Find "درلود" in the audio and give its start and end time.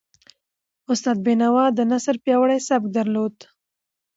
2.97-3.35